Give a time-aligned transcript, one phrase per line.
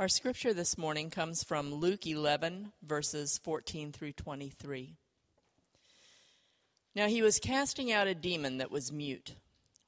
[0.00, 4.96] Our scripture this morning comes from Luke 11, verses 14 through 23.
[6.96, 9.34] Now he was casting out a demon that was mute.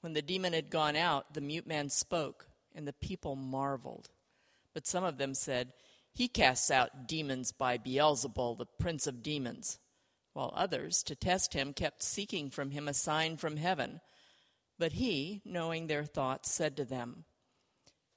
[0.03, 2.45] When the demon had gone out, the mute man spoke,
[2.75, 4.11] and the people marveled.
[4.75, 5.73] But some of them said,
[6.13, 9.79] He casts out demons by Beelzebul, the prince of demons.
[10.35, 14.03] While others, to test him, kept seeking from him a sign from heaven.
[14.79, 17.25] But he, knowing their thoughts, said to them,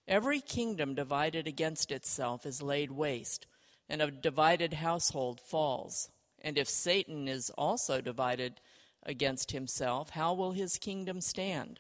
[0.08, 3.48] Every kingdom divided against itself is laid waste,
[3.90, 6.10] and a divided household falls.
[6.42, 8.62] And if Satan is also divided
[9.04, 11.80] against himself, how will his kingdom stand?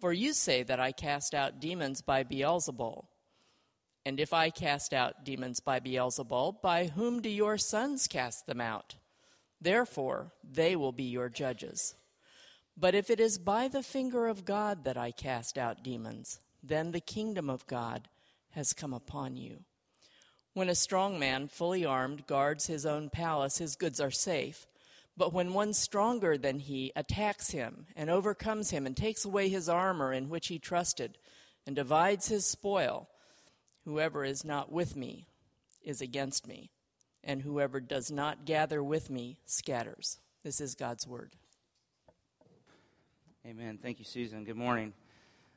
[0.00, 3.06] For you say that I cast out demons by Beelzebul.
[4.06, 8.60] And if I cast out demons by Beelzebul, by whom do your sons cast them
[8.60, 8.94] out?
[9.60, 11.96] Therefore, they will be your judges.
[12.76, 16.38] But if it is by the finger of God that I cast out demons,
[16.68, 18.08] then the kingdom of God
[18.50, 19.64] has come upon you.
[20.54, 24.66] When a strong man, fully armed, guards his own palace, his goods are safe.
[25.16, 29.68] But when one stronger than he attacks him and overcomes him and takes away his
[29.68, 31.18] armor in which he trusted
[31.66, 33.08] and divides his spoil,
[33.84, 35.26] whoever is not with me
[35.82, 36.70] is against me,
[37.24, 40.18] and whoever does not gather with me scatters.
[40.44, 41.32] This is God's word.
[43.46, 43.78] Amen.
[43.80, 44.44] Thank you, Susan.
[44.44, 44.92] Good morning.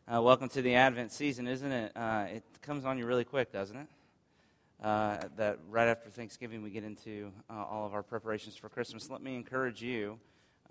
[0.08, 1.92] Uh, welcome to the Advent season, isn't it?
[1.96, 3.88] Uh, it comes on you really quick, doesn't it?
[4.84, 9.10] Uh, that right after Thanksgiving, we get into uh, all of our preparations for Christmas.
[9.10, 10.20] Let me encourage you.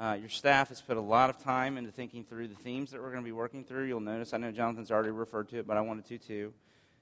[0.00, 3.00] Uh, your staff has put a lot of time into thinking through the themes that
[3.00, 3.84] we're going to be working through.
[3.84, 6.52] You'll notice, I know Jonathan's already referred to it, but I wanted to too.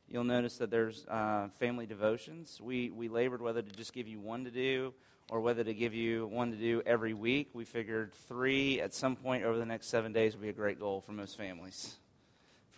[0.06, 2.60] You'll notice that there's uh, family devotions.
[2.62, 4.92] We, we labored whether to just give you one to do
[5.30, 7.50] or whether to give you one to do every week.
[7.54, 10.78] We figured three at some point over the next seven days would be a great
[10.78, 11.96] goal for most families.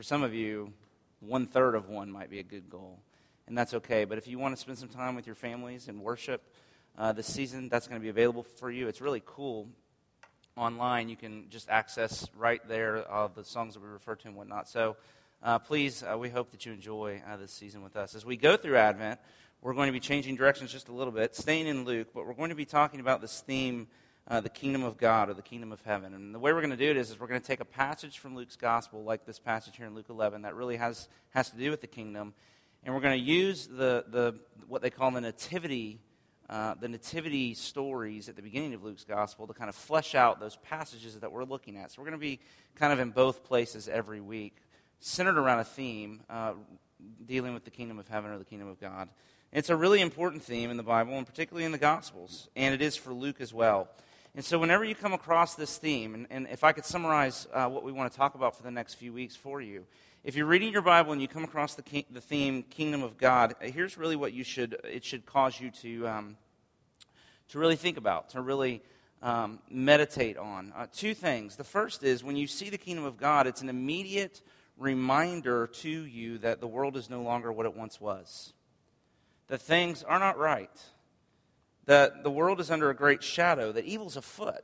[0.01, 0.73] For some of you,
[1.21, 3.01] one third of one might be a good goal,
[3.47, 4.07] and that's okay.
[4.07, 6.41] But if you want to spend some time with your families and worship
[6.97, 8.89] uh, this season, that's going to be available for you.
[8.89, 9.69] It's really cool.
[10.57, 14.39] Online, you can just access right there uh, the songs that we refer to and
[14.39, 14.71] whatnot.
[14.71, 14.97] So
[15.43, 18.15] uh, please, uh, we hope that you enjoy uh, this season with us.
[18.15, 19.21] As we go through Advent,
[19.61, 22.33] we're going to be changing directions just a little bit, staying in Luke, but we're
[22.33, 23.87] going to be talking about this theme
[24.31, 26.15] uh, the kingdom of God or the kingdom of heaven.
[26.15, 27.65] And the way we're going to do it is, is we're going to take a
[27.65, 31.51] passage from Luke's gospel, like this passage here in Luke 11, that really has, has
[31.51, 32.33] to do with the kingdom.
[32.85, 34.37] And we're going to use the, the,
[34.69, 35.99] what they call the nativity,
[36.49, 40.39] uh, the nativity stories at the beginning of Luke's gospel to kind of flesh out
[40.39, 41.91] those passages that we're looking at.
[41.91, 42.39] So we're going to be
[42.77, 44.59] kind of in both places every week,
[45.01, 46.53] centered around a theme uh,
[47.27, 49.09] dealing with the kingdom of heaven or the kingdom of God.
[49.53, 52.81] It's a really important theme in the Bible, and particularly in the Gospels, and it
[52.81, 53.89] is for Luke as well.
[54.37, 57.67] And so, whenever you come across this theme, and, and if I could summarize uh,
[57.67, 59.85] what we want to talk about for the next few weeks for you,
[60.23, 63.57] if you're reading your Bible and you come across the, the theme Kingdom of God,
[63.61, 66.37] uh, here's really what you should, it should cause you to, um,
[67.49, 68.83] to really think about, to really
[69.21, 70.73] um, meditate on.
[70.77, 71.57] Uh, two things.
[71.57, 74.43] The first is when you see the Kingdom of God, it's an immediate
[74.79, 78.53] reminder to you that the world is no longer what it once was,
[79.49, 80.71] that things are not right
[81.91, 84.63] that the world is under a great shadow, that evil's afoot,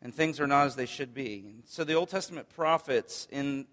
[0.00, 1.56] and things are not as they should be.
[1.66, 3.66] So the Old Testament prophets, in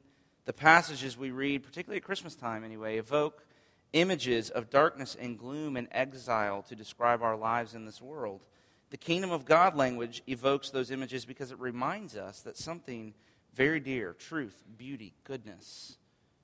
[0.43, 3.45] the passages we read, particularly at Christmas time anyway, evoke
[3.93, 8.43] images of darkness and gloom and exile to describe our lives in this world.
[8.89, 13.13] The kingdom of God language evokes those images because it reminds us that something
[13.53, 15.95] very dear, truth, beauty, goodness,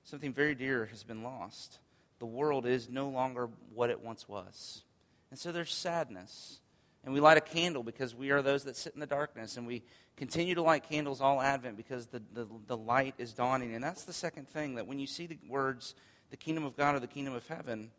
[0.06, 1.80] something very dear has been lost.
[2.20, 4.84] The world is no longer what it once was.
[5.30, 6.60] And so there's sadness.
[7.04, 9.58] And we light a candle because we are those that sit in the darkness.
[9.58, 9.84] And we
[10.18, 13.74] continue to light candles all Advent because the, the, the light is dawning.
[13.74, 15.96] And that's the second thing that when you see the words,
[16.30, 17.92] the kingdom of God or the kingdom of heaven,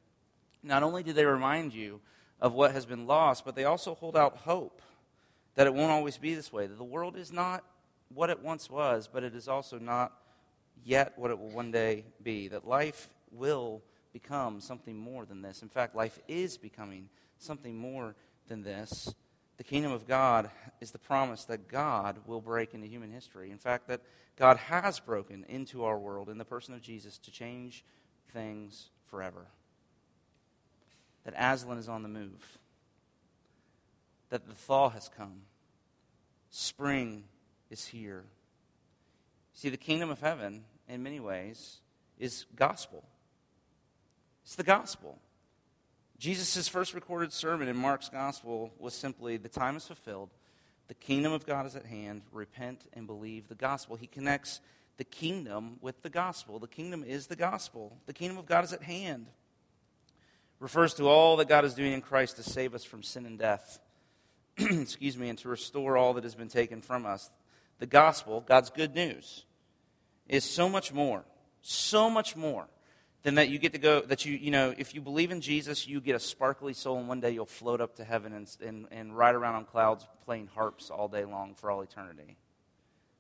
[0.63, 2.01] not only do they remind you
[2.41, 4.83] of what has been lost, but they also hold out hope
[5.55, 6.67] that it won't always be this way.
[6.67, 7.65] That the world is not
[8.12, 10.12] what it once was, but it is also not
[10.85, 12.49] yet what it will one day be.
[12.49, 15.62] That life will become something more than this.
[15.62, 17.08] In fact, life is becoming
[17.38, 18.14] something more
[18.49, 19.14] than this.
[19.56, 20.50] The kingdom of God
[20.81, 23.50] is the promise that God will break into human history.
[23.50, 24.00] In fact, that
[24.37, 27.85] God has broken into our world in the person of Jesus to change
[28.32, 29.46] things forever.
[31.25, 32.58] That Aslan is on the move.
[34.31, 35.43] That the thaw has come.
[36.49, 37.25] Spring
[37.69, 38.25] is here.
[39.52, 41.81] See, the kingdom of heaven, in many ways,
[42.19, 43.05] is gospel.
[44.50, 45.17] It's the gospel.
[46.19, 50.31] Jesus' first recorded sermon in Mark's gospel was simply The time is fulfilled,
[50.88, 53.94] the kingdom of God is at hand, repent and believe the gospel.
[53.94, 54.61] He connects
[54.97, 56.58] the kingdom with the gospel.
[56.58, 59.26] The kingdom is the gospel, the kingdom of God is at hand.
[60.58, 63.38] refers to all that God is doing in Christ to save us from sin and
[63.38, 63.79] death.
[64.58, 67.31] Excuse me, and to restore all that has been taken from us.
[67.79, 69.44] The gospel, God's good news,
[70.29, 71.23] is so much more,
[71.62, 72.67] so much more
[73.22, 75.87] than that you get to go, that you, you know, if you believe in Jesus,
[75.87, 78.87] you get a sparkly soul, and one day you'll float up to heaven and, and,
[78.90, 82.37] and ride around on clouds playing harps all day long for all eternity.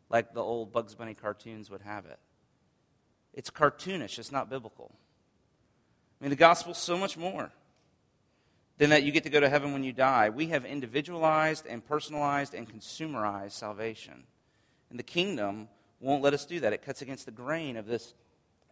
[0.08, 2.18] Like the old Bugs Bunny cartoons would have it.
[3.34, 4.90] It's cartoonish, it's not biblical.
[6.20, 7.50] I mean, the gospel's so much more
[8.78, 10.30] than that you get to go to heaven when you die.
[10.30, 14.24] We have individualized and personalized and consumerized salvation.
[14.88, 15.68] And the kingdom
[16.00, 16.72] won't let us do that.
[16.72, 18.14] It cuts against the grain of this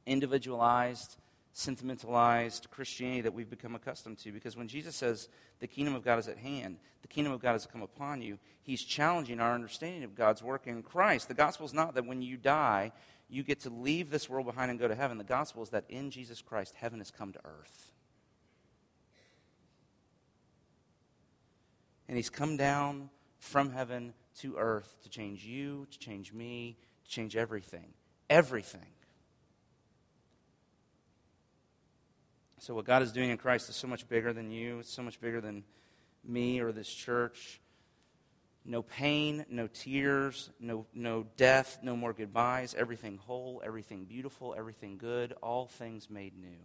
[0.08, 1.16] individualized,
[1.52, 4.32] sentimentalized Christianity that we've become accustomed to.
[4.32, 5.28] Because when Jesus says
[5.60, 8.38] the kingdom of God is at hand, the kingdom of God has come upon you,
[8.62, 11.28] he's challenging our understanding of God's work in Christ.
[11.28, 12.92] The gospel is not that when you die,
[13.28, 15.18] you get to leave this world behind and go to heaven.
[15.18, 17.92] The gospel is that in Jesus Christ, heaven has come to earth.
[22.08, 27.10] And he's come down from heaven to earth to change you, to change me, to
[27.10, 27.92] change everything.
[28.30, 28.86] Everything.
[32.60, 35.02] So, what God is doing in Christ is so much bigger than you, it's so
[35.02, 35.64] much bigger than
[36.24, 37.60] me or this church.
[38.64, 42.74] No pain, no tears, no, no death, no more goodbyes.
[42.74, 46.58] Everything whole, everything beautiful, everything good, all things made new.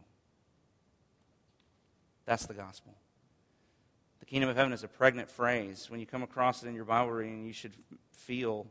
[2.25, 2.95] That's the gospel.
[4.19, 5.89] The kingdom of heaven is a pregnant phrase.
[5.89, 7.73] When you come across it in your Bible reading, you should
[8.11, 8.67] feel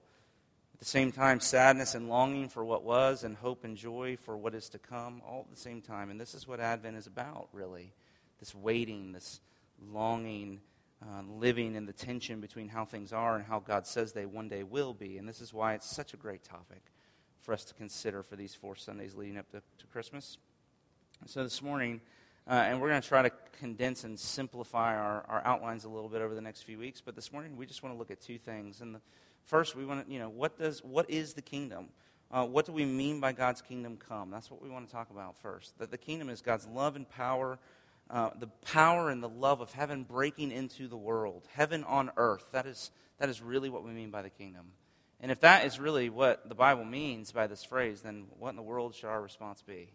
[0.82, 4.52] the same time sadness and longing for what was and hope and joy for what
[4.52, 6.10] is to come all at the same time.
[6.10, 7.92] And this is what Advent is about, really.
[8.40, 9.38] This waiting, this
[9.92, 10.60] longing
[11.00, 14.48] uh, living in the tension between how things are and how God says they one
[14.48, 15.18] day will be.
[15.18, 16.82] And this is why it's such a great topic
[17.42, 20.36] for us to consider for these four Sundays leading up to, to Christmas.
[21.26, 22.00] So this morning,
[22.48, 23.30] uh, and we're going to try to
[23.60, 27.00] condense and simplify our, our outlines a little bit over the next few weeks.
[27.00, 28.80] But this morning, we just want to look at two things.
[28.80, 29.00] And the
[29.46, 31.88] first, we want to, you know, what does what is the kingdom?
[32.30, 34.30] Uh, what do we mean by God's kingdom come?
[34.30, 35.78] That's what we want to talk about first.
[35.78, 37.58] That the kingdom is God's love and power
[38.12, 42.44] uh, the power and the love of heaven breaking into the world, heaven on earth.
[42.52, 44.72] That is, that is really what we mean by the kingdom.
[45.20, 48.56] And if that is really what the Bible means by this phrase, then what in
[48.56, 49.92] the world should our response be?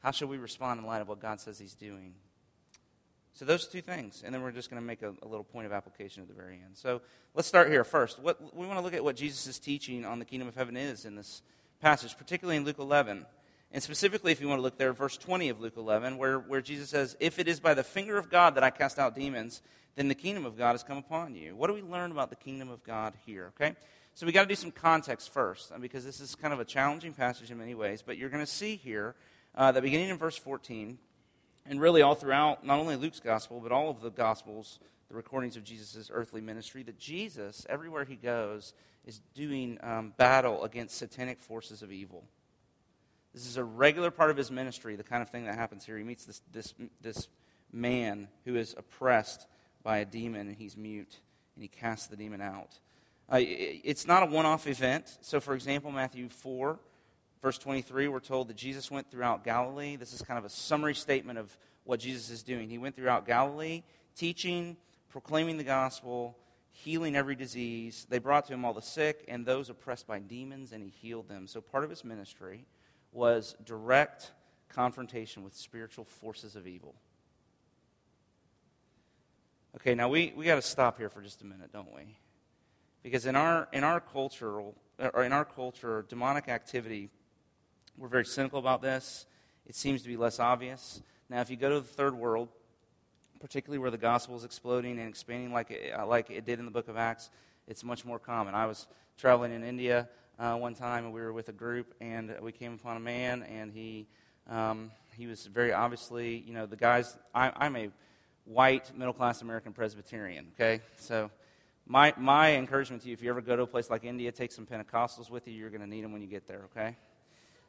[0.00, 2.14] How should we respond in light of what God says He's doing?
[3.32, 4.22] So, those two things.
[4.24, 6.34] And then we're just going to make a, a, little point of application at the
[6.34, 6.76] very end.
[6.76, 7.00] So,
[7.34, 8.18] let's start here first.
[8.18, 10.76] What, we want to look at what Jesus' is teaching on the kingdom of heaven
[10.76, 11.42] is in this
[11.80, 13.26] passage, particularly in Luke 11.
[13.70, 16.62] And specifically, if you want to look there, verse 20 of Luke 11, where, where
[16.62, 19.62] Jesus says, If it is by the finger of God that I cast out demons,
[19.94, 21.54] then the kingdom of God has come upon you.
[21.54, 23.52] What do we learn about the kingdom of God here?
[23.60, 23.74] Okay?
[24.14, 26.64] So we got to do some context first, uh, because this is kind of a
[26.64, 28.02] challenging passage in many ways.
[28.04, 29.14] But you're going to see here
[29.54, 30.98] uh, that beginning in verse 14,
[31.68, 35.56] and really all throughout not only Luke's gospel, but all of the gospels, the recordings
[35.56, 38.72] of Jesus' earthly ministry, that Jesus, everywhere he goes,
[39.04, 42.24] is doing um, battle against satanic forces of evil.
[43.34, 45.96] This is a regular part of his ministry, the kind of thing that happens here.
[45.96, 47.28] He meets this, this, this
[47.72, 49.46] man who is oppressed
[49.82, 51.20] by a demon, and he's mute,
[51.54, 52.78] and he casts the demon out.
[53.30, 55.18] Uh, it's not a one off event.
[55.20, 56.78] So, for example, Matthew 4,
[57.42, 59.96] verse 23, we're told that Jesus went throughout Galilee.
[59.96, 62.68] This is kind of a summary statement of what Jesus is doing.
[62.68, 63.82] He went throughout Galilee,
[64.14, 64.76] teaching,
[65.08, 66.36] proclaiming the gospel,
[66.70, 68.06] healing every disease.
[68.08, 71.28] They brought to him all the sick and those oppressed by demons, and he healed
[71.28, 71.46] them.
[71.46, 72.66] So, part of his ministry
[73.12, 74.32] was direct
[74.68, 76.94] confrontation with spiritual forces of evil.
[79.76, 82.18] Okay, now we, we got to stop here for just a minute, don't we?
[83.02, 87.10] Because in our in our cultural or in our culture, demonic activity,
[87.98, 89.26] we're very cynical about this.
[89.66, 91.02] It seems to be less obvious.
[91.28, 92.48] Now, if you go to the third world,
[93.40, 96.70] particularly where the gospel is exploding and expanding like it, like it did in the
[96.70, 97.30] book of Acts,
[97.66, 98.54] it's much more common.
[98.54, 98.86] I was
[99.18, 102.74] traveling in India uh, one time, and we were with a group, and we came
[102.74, 104.06] upon a man, and he
[104.48, 107.16] um, he was very obviously, you know, the guys.
[107.34, 107.90] I, I'm a
[108.44, 110.46] white middle class American Presbyterian.
[110.54, 111.30] Okay, so
[111.86, 114.52] my my encouragement to you, if you ever go to a place like India, take
[114.52, 115.54] some Pentecostals with you.
[115.54, 116.62] You're going to need them when you get there.
[116.72, 116.96] Okay,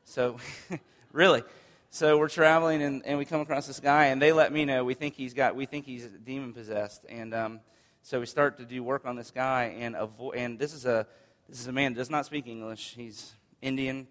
[0.03, 0.37] so
[1.11, 1.43] really.
[1.91, 4.83] So we're traveling and, and we come across this guy and they let me know
[4.85, 7.61] we think he's got we think he's demon possessed and um,
[8.03, 11.07] so we start to do work on this guy and avo- and this is a
[11.49, 12.93] this is a man that does not speak English.
[12.95, 14.07] He's Indian.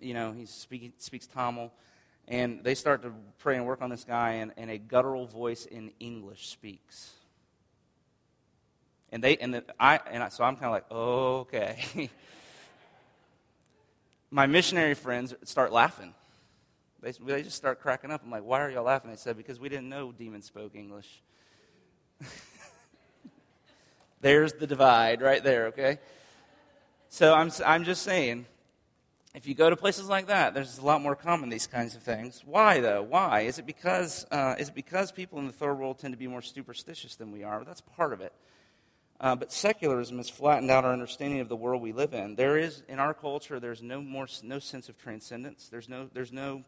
[0.00, 1.72] You know, he speaks Tamil.
[2.26, 5.64] And they start to pray and work on this guy, and, and a guttural voice
[5.64, 7.12] in English speaks.
[9.10, 12.10] And they and the, I and I, so I'm kind of like, okay.
[14.30, 16.14] My missionary friends start laughing.
[17.00, 18.22] They, they just start cracking up.
[18.24, 19.10] I'm like, why are y'all laughing?
[19.10, 21.22] They said, because we didn't know demons spoke English.
[24.20, 25.98] There's the divide right there, okay?
[27.08, 28.46] So I'm, I'm just saying,
[29.34, 32.02] if you go to places like that, there's a lot more common these kinds of
[32.02, 32.42] things.
[32.44, 33.02] Why though?
[33.02, 36.18] Why is it because uh, is it because people in the third world tend to
[36.18, 37.62] be more superstitious than we are?
[37.64, 38.32] That's part of it.
[39.20, 42.36] Uh, but secularism has flattened out our understanding of the world we live in.
[42.36, 45.68] There is in our culture, there's no more no sense of transcendence.
[45.68, 46.64] There's no there's no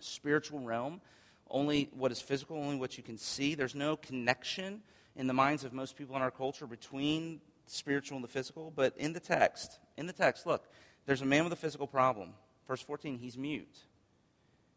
[0.00, 1.00] spiritual realm.
[1.48, 3.54] Only what is physical, only what you can see.
[3.54, 4.82] There's no connection
[5.16, 8.72] in the minds of most people in our culture between spiritual and the physical.
[8.74, 10.68] But in the text, in the text, look,
[11.06, 12.34] there's a man with a physical problem.
[12.68, 13.78] Verse 14, he's mute.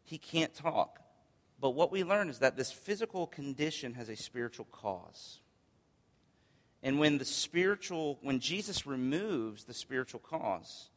[0.03, 1.00] He can't talk.
[1.60, 5.39] But what we learn is that this physical condition has a spiritual cause.
[6.84, 10.90] And when the spiritual, when Jesus removes the spiritual cause,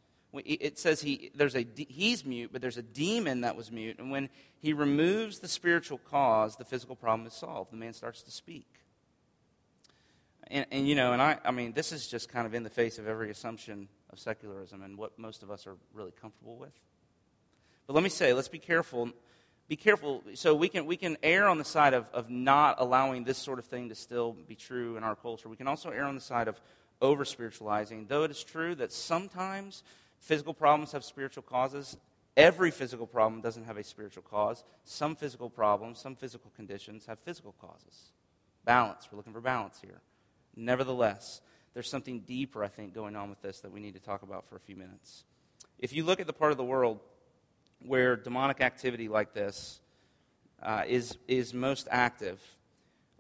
[0.45, 3.99] it says he, there's a, he's mute, but there's a demon that was mute.
[3.99, 4.28] And when
[4.59, 7.73] he removes the spiritual cause, the physical problem is solved.
[7.73, 8.66] The man starts to speak.
[10.49, 12.71] And, and, you know, and I, I mean, this is just kind of in the
[12.71, 16.73] face of every assumption of secularism and what most of us are really comfortable with.
[17.87, 19.11] But let me say, let's be careful.
[19.68, 20.23] Be careful.
[20.35, 23.58] So we can, we can err on the side of, of not allowing this sort
[23.58, 25.49] of thing to still be true in our culture.
[25.49, 26.61] We can also err on the side of
[27.00, 28.06] over spiritualizing.
[28.06, 29.82] Though it is true that sometimes
[30.20, 31.96] physical problems have spiritual causes,
[32.37, 34.62] every physical problem doesn't have a spiritual cause.
[34.85, 38.12] Some physical problems, some physical conditions have physical causes.
[38.64, 39.08] Balance.
[39.11, 40.00] We're looking for balance here.
[40.54, 41.40] Nevertheless,
[41.75, 44.49] there's something deeper, I think, going on with this that we need to talk about
[44.49, 45.25] for a few minutes.
[45.78, 47.00] If you look at the part of the world
[47.85, 49.80] where demonic activity like this
[50.62, 52.40] uh, is, is most active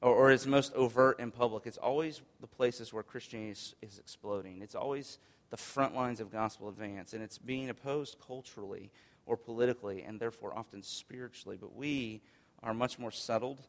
[0.02, 3.98] or, or, is most overt in public, it's always the places where Christianity is, is
[3.98, 4.60] exploding.
[4.62, 5.18] It's always
[5.50, 8.90] the front lines of gospel advance, and it's being opposed culturally
[9.26, 11.56] or politically, and therefore often spiritually.
[11.58, 12.22] But we
[12.62, 13.60] are much more settled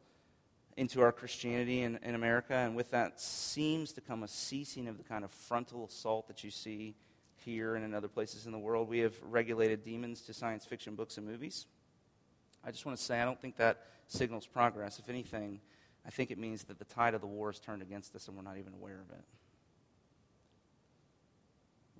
[0.75, 4.98] into our Christianity in, in America, and with that seems to come a ceasing of
[4.98, 6.96] the kind of frontal assault that you see
[7.48, 8.89] here and in other places in the world.
[8.89, 11.66] We have regulated demons to science fiction books and movies.
[12.63, 15.00] I just want to say I don't think that signals progress.
[15.00, 15.62] If anything,
[16.06, 18.36] I think it means that the tide of the war has turned against us and
[18.36, 19.24] we're not even aware of it.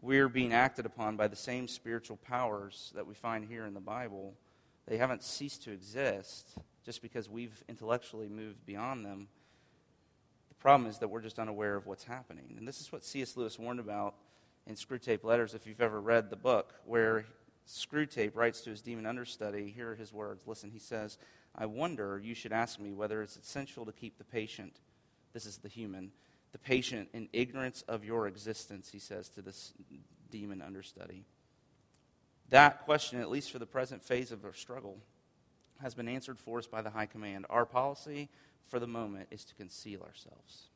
[0.02, 3.80] We're being acted upon by the same spiritual powers that we find here in the
[3.80, 4.34] Bible.
[4.86, 9.30] They haven't ceased to exist just because we've intellectually moved beyond them.
[10.50, 12.56] The problem is that we're just unaware of what's happening.
[12.58, 13.38] And this is what C.S.
[13.38, 14.16] Lewis warned about
[14.68, 17.26] in Screwtape Letters, if you've ever read the book, where
[17.68, 19.74] Screwtape writes to his demon understudy.
[19.76, 20.44] Here are his words.
[20.46, 21.18] Listen, he says,
[21.56, 24.80] I wonder, you should ask me whether it's essential to keep the patient,
[25.34, 26.12] this is the human,
[26.52, 29.74] the patient in ignorance of your existence, he says to this
[30.30, 31.26] demon understudy.
[32.50, 34.98] That question, at least for the present phase of our struggle,
[35.82, 37.46] has been answered for us by the high command.
[37.50, 38.30] Our policy
[38.66, 40.68] for the moment is to conceal ourselves.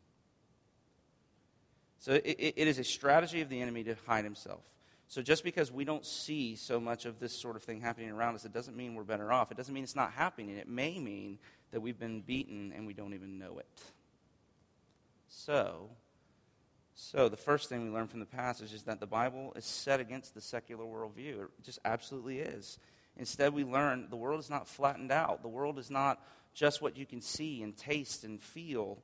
[2.01, 4.63] So it, it is a strategy of the enemy to hide himself.
[5.08, 8.34] So just because we don't see so much of this sort of thing happening around
[8.34, 9.51] us, it doesn't mean we're better off.
[9.51, 10.58] It doesn't mean it's not happening.
[10.58, 11.38] It may mean
[11.72, 13.67] that we've been beaten and we don't even know it.
[15.29, 15.89] So,
[16.96, 20.00] so the first thing we learn from the passage is that the Bible is set
[20.00, 21.43] against the secular worldview.
[21.43, 22.79] It just absolutely is.
[23.15, 25.43] Instead, we learn the world is not flattened out.
[25.43, 26.20] The world is not
[26.55, 29.03] just what you can see and taste and feel.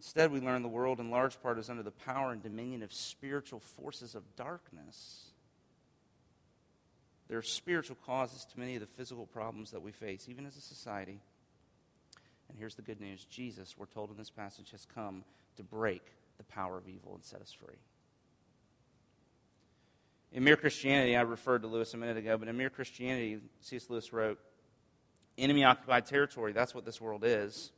[0.00, 2.90] Instead, we learn the world in large part is under the power and dominion of
[2.90, 5.26] spiritual forces of darkness.
[7.28, 10.56] There are spiritual causes to many of the physical problems that we face, even as
[10.56, 11.20] a society.
[12.48, 15.22] And here's the good news Jesus, we're told in this passage, has come
[15.58, 16.02] to break
[16.38, 17.76] the power of evil and set us free.
[20.32, 23.90] In Mere Christianity, I referred to Lewis a minute ago, but in Mere Christianity, C.S.
[23.90, 24.38] Lewis wrote,
[25.36, 27.70] Enemy occupied territory, that's what this world is.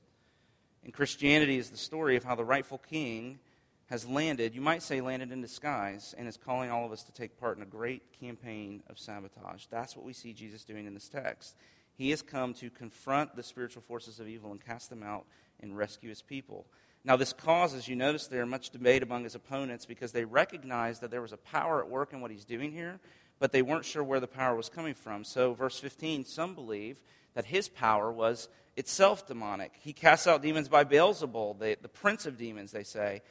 [0.85, 3.39] And Christianity is the story of how the rightful king
[3.87, 7.13] has landed, you might say landed in disguise, and is calling all of us to
[7.13, 9.67] take part in a great campaign of sabotage.
[9.67, 11.57] That's what we see Jesus doing in this text.
[11.95, 15.27] He has come to confront the spiritual forces of evil and cast them out
[15.61, 16.67] and rescue his people.
[17.05, 21.11] Now, this causes, you notice there much debate among his opponents because they recognized that
[21.11, 22.99] there was a power at work in what he's doing here,
[23.39, 25.23] but they weren't sure where the power was coming from.
[25.25, 27.03] So, verse 15, some believe
[27.35, 29.73] that his power was itself demonic.
[29.81, 33.23] He casts out demons by Beelzebul, the, the prince of demons, they say.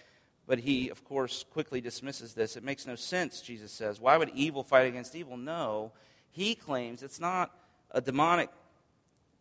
[0.47, 2.57] But he, of course, quickly dismisses this.
[2.57, 3.99] It makes no sense, Jesus says.
[4.01, 5.37] Why would evil fight against evil?
[5.37, 5.91] No.
[6.31, 7.51] He claims it's not
[7.91, 8.49] a demonic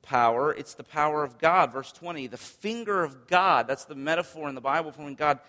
[0.02, 1.72] power, it's the power of God.
[1.72, 3.66] Verse 20, the finger of God.
[3.66, 5.40] That's the metaphor in the Bible for when God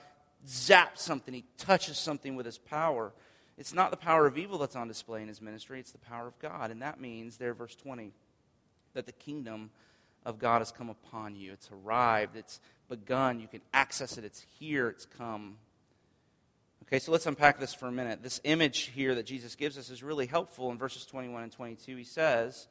[0.48, 3.14] zaps something, he touches something with his power.
[3.58, 6.28] it's not the power of evil that's on display in his ministry, it's the power
[6.28, 6.72] of God.
[6.72, 8.12] And that means, there, verse 20,
[8.94, 9.72] that the kingdom
[10.26, 11.52] of God has come upon you.
[11.54, 13.40] It's arrived, it's begun.
[13.40, 15.58] You can access it, it's here, it's come.
[16.84, 18.22] Okay, so let's unpack this for a minute.
[18.22, 21.96] This image here that Jesus gives us is really helpful in verses 21 and 22.
[21.96, 22.68] He says,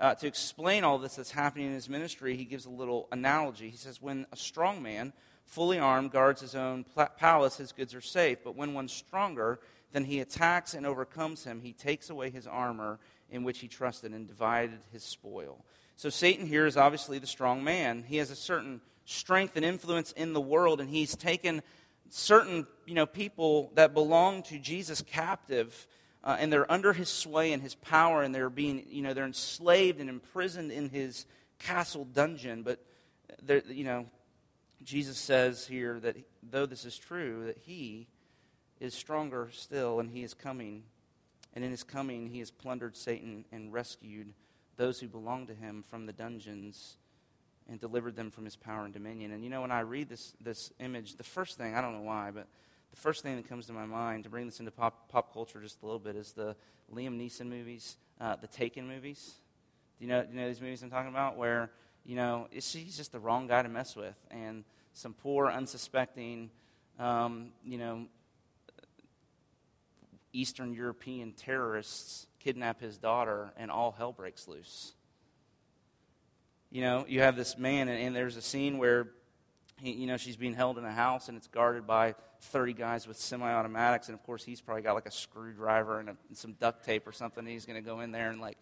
[0.00, 3.68] uh, to explain all this that's happening in his ministry, he gives a little analogy.
[3.68, 5.12] He says, When a strong man,
[5.44, 6.84] fully armed, guards his own
[7.16, 8.38] palace, his goods are safe.
[8.44, 9.58] But when one's stronger,
[9.92, 11.60] then he attacks and overcomes him.
[11.60, 12.98] He takes away his armor
[13.30, 15.64] in which he trusted and divided his spoil.
[15.96, 18.04] So Satan here is obviously the strong man.
[18.06, 21.62] He has a certain strength and influence in the world, and he's taken
[22.10, 25.86] certain you know, people that belong to Jesus captive.
[26.22, 29.24] Uh, and they're under his sway and his power, and they're being, you know, they're
[29.24, 31.26] enslaved and imprisoned in his
[31.58, 32.62] castle dungeon.
[32.62, 32.80] But,
[33.68, 34.06] you know,
[34.82, 38.08] Jesus says here that though this is true, that he
[38.80, 40.84] is stronger still, and he is coming.
[41.54, 44.32] And in his coming, he has plundered Satan and rescued
[44.76, 46.96] those who belong to him from the dungeons
[47.68, 49.32] and delivered them from his power and dominion.
[49.32, 52.02] And you know, when I read this, this image, the first thing, I don't know
[52.02, 52.46] why, but
[52.90, 55.60] the first thing that comes to my mind to bring this into pop, pop culture
[55.60, 56.56] just a little bit is the
[56.94, 59.34] Liam Neeson movies, uh, the Taken movies.
[59.98, 61.36] Do you know, do you know these movies I'm talking about?
[61.36, 61.70] Where,
[62.04, 64.16] you know, he's just the wrong guy to mess with.
[64.30, 66.50] And some poor, unsuspecting,
[66.98, 68.06] um, you know,
[70.32, 74.92] Eastern European terrorists kidnap his daughter, and all hell breaks loose.
[76.70, 79.08] You know, you have this man, and, and there's a scene where,
[79.80, 83.08] he, you know, she's being held in a house, and it's guarded by 30 guys
[83.08, 86.52] with semi-automatics, and of course he's probably got like a screwdriver and, a, and some
[86.54, 87.40] duct tape or something.
[87.40, 88.58] And he's going to go in there and like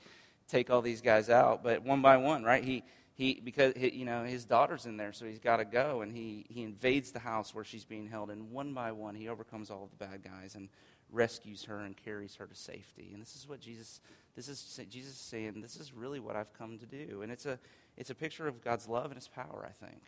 [0.48, 2.62] take all these guys out, but one by one, right?
[2.62, 6.12] He he because you know his daughter's in there, so he's got to go, and
[6.12, 9.70] he he invades the house where she's being held, and one by one he overcomes
[9.70, 10.68] all of the bad guys and
[11.10, 13.10] rescues her and carries her to safety.
[13.12, 14.00] And this is what Jesus
[14.34, 15.62] this is Jesus saying.
[15.62, 17.58] This is really what I've come to do, and it's a
[17.96, 19.66] it's a picture of God's love and His power.
[19.66, 20.02] I think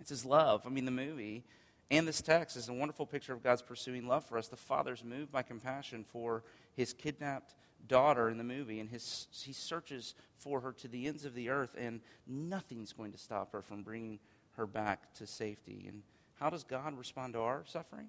[0.00, 0.62] it's His love.
[0.64, 1.44] I mean, the movie
[1.92, 4.48] and this text is a wonderful picture of God's pursuing love for us.
[4.48, 6.42] The Father's moved by compassion for
[6.74, 7.54] his kidnapped
[7.86, 11.50] daughter in the movie, and his, he searches for her to the ends of the
[11.50, 14.18] earth, and nothing's going to stop her from bringing
[14.52, 15.84] her back to safety.
[15.86, 16.02] And
[16.40, 18.08] how does God respond to our suffering?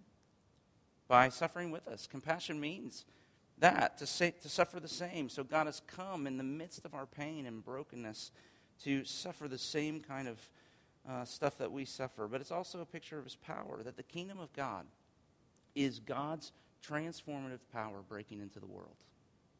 [1.07, 2.07] By suffering with us.
[2.07, 3.05] Compassion means
[3.59, 5.29] that, to, say, to suffer the same.
[5.29, 8.31] So God has come in the midst of our pain and brokenness
[8.83, 10.49] to suffer the same kind of
[11.09, 14.03] uh, stuff that we suffer, but it's also a picture of his power that the
[14.03, 14.85] kingdom of God
[15.75, 16.51] is God's
[16.87, 18.95] transformative power breaking into the world.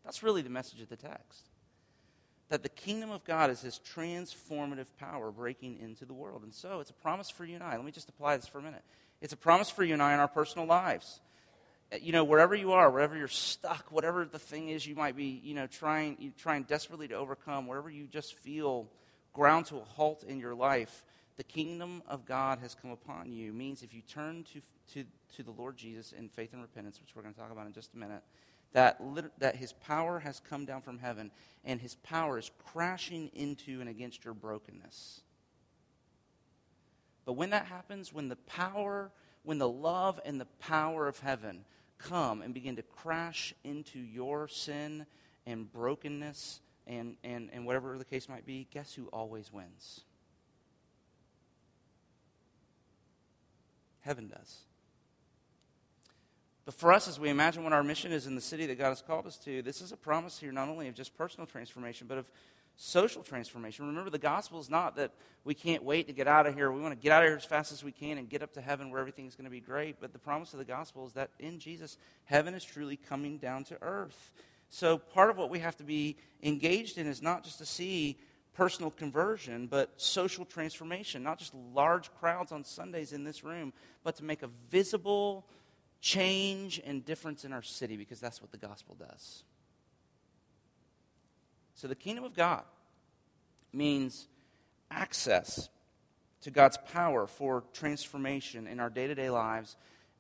[0.04, 1.50] That's really the message of the text.
[2.50, 6.44] That the kingdom of God is his transformative power breaking into the world.
[6.44, 7.76] And so it's a promise for you and I.
[7.76, 8.84] Let me just apply this for a minute.
[9.22, 11.20] It's a promise for you and I in our personal lives.
[11.92, 15.16] Uh, you know, wherever you are, wherever you're stuck, whatever the thing is you might
[15.16, 18.88] be, you know, trying, trying desperately to overcome, wherever you just feel
[19.34, 21.04] ground to a halt in your life,
[21.38, 24.62] the kingdom of God has come upon you means if you turn to,
[24.94, 27.66] to, to the Lord Jesus in faith and repentance, which we're going to talk about
[27.66, 28.22] in just a minute,
[28.74, 29.00] that,
[29.40, 31.32] that his power has come down from heaven
[31.64, 35.22] and his power is crashing into and against your brokenness.
[37.26, 39.12] But when that happens, when the power,
[39.44, 41.66] when the love and the power of heaven
[41.98, 45.06] come and begin to crash into your sin
[45.46, 50.02] and brokenness and, and, and whatever the case might be, guess who always wins?
[54.02, 54.60] Heaven does.
[56.66, 58.90] But for us, as we imagine what our mission is in the city that God
[58.90, 62.08] has called us to, this is a promise here not only of just personal transformation,
[62.08, 62.26] but of
[62.76, 63.86] social transformation.
[63.86, 65.12] Remember, the gospel is not that
[65.44, 66.72] we can't wait to get out of here.
[66.72, 68.54] We want to get out of here as fast as we can and get up
[68.54, 69.98] to heaven where everything's going to be great.
[70.00, 73.64] But the promise of the gospel is that in Jesus, heaven is truly coming down
[73.66, 74.32] to earth.
[74.70, 78.18] So part of what we have to be engaged in is not just to see
[78.54, 81.24] personal conversion, but social transformation.
[81.24, 85.46] Not just large crowds on Sundays in this room, but to make a visible
[86.02, 89.44] change and difference in our city because that's what the gospel does.
[91.76, 92.64] So the kingdom of God
[93.72, 94.28] means
[94.92, 95.70] access
[96.42, 99.76] to God's power for transformation in our day to day lives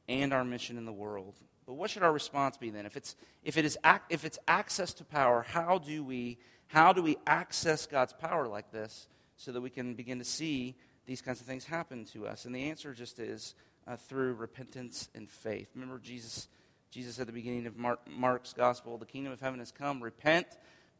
[0.08, 1.36] and our mission in the world.
[1.66, 2.86] But what should our response be then?
[2.86, 3.78] If it's, if it is,
[4.10, 8.72] if it's access to power, how do we how do we access God's power like
[8.72, 12.46] this so that we can begin to see these kinds of things happen to us?
[12.46, 13.54] And the answer just is
[13.88, 15.70] uh, through repentance and faith.
[15.76, 16.48] Remember Jesus,
[16.90, 20.02] Jesus at the beginning of Mark, Mark's gospel, the kingdom of heaven has come.
[20.02, 20.48] Repent,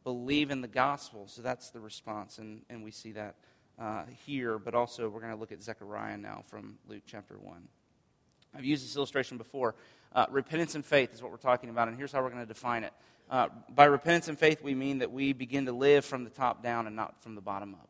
[0.04, 1.26] believe in the gospel.
[1.26, 3.34] So that's the response, and, and we see that
[3.78, 4.58] uh, here.
[4.58, 7.68] But also, we're going to look at Zechariah now from Luke chapter 1.
[8.56, 9.74] I've used this illustration before.
[10.14, 12.46] Uh, repentance and faith is what we're talking about, and here's how we're going to
[12.46, 12.92] define it.
[13.28, 16.62] Uh, by repentance and faith, we mean that we begin to live from the top
[16.62, 17.88] down and not from the bottom up.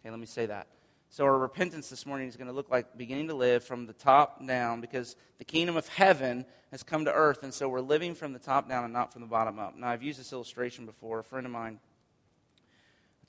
[0.00, 0.68] Okay, let me say that.
[1.14, 3.92] So, our repentance this morning is going to look like beginning to live from the
[3.92, 8.16] top down because the kingdom of heaven has come to earth, and so we're living
[8.16, 9.76] from the top down and not from the bottom up.
[9.76, 11.20] Now, I've used this illustration before.
[11.20, 11.78] A friend of mine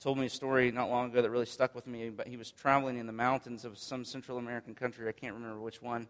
[0.00, 2.50] told me a story not long ago that really stuck with me, but he was
[2.50, 5.08] traveling in the mountains of some Central American country.
[5.08, 6.08] I can't remember which one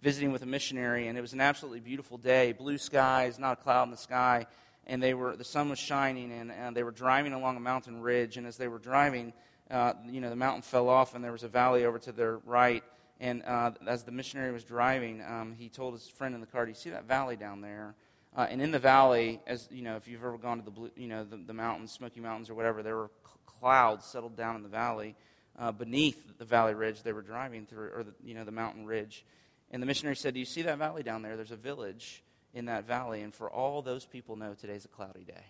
[0.00, 2.50] visiting with a missionary, and it was an absolutely beautiful day.
[2.50, 4.44] Blue skies, not a cloud in the sky,
[4.88, 8.02] and they were the sun was shining, and, and they were driving along a mountain
[8.02, 8.38] ridge.
[8.38, 9.32] And as they were driving,
[9.72, 12.38] uh, you know, the mountain fell off, and there was a valley over to their
[12.38, 12.84] right.
[13.20, 16.66] And uh, as the missionary was driving, um, he told his friend in the car,
[16.66, 17.94] "Do you see that valley down there?"
[18.36, 20.90] Uh, and in the valley, as you know, if you've ever gone to the blue,
[20.96, 23.10] you know, the, the mountains, Smoky Mountains or whatever, there were
[23.46, 25.14] clouds settled down in the valley.
[25.58, 28.86] Uh, beneath the valley ridge they were driving through, or the, you know, the mountain
[28.86, 29.24] ridge.
[29.70, 31.36] And the missionary said, Do you see that valley down there?
[31.36, 32.22] There's a village
[32.54, 35.44] in that valley, and for all those people know, today's a cloudy day.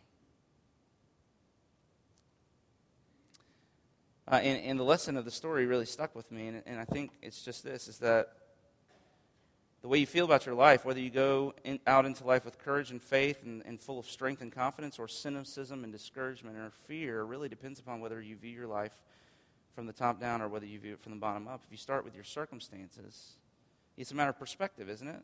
[4.32, 6.86] Uh, and, and, the lesson of the story really stuck with me, and, and, I
[6.86, 8.30] think it's just this is that
[9.82, 12.58] the way you feel about your life, whether you go in, out into life with
[12.58, 16.70] courage and faith and, and full of strength and confidence, or cynicism and discouragement or
[16.86, 18.94] fear, really depends upon whether you view your life
[19.74, 21.60] from the top down or whether you view it from the bottom up.
[21.66, 23.32] If you start with your circumstances,
[23.98, 25.20] it's a matter of perspective, isn't it?